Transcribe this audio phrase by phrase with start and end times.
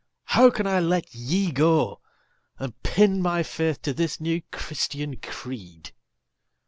[0.23, 2.01] how can I let ye go
[2.57, 5.91] And pin my faith to this new Christian creed?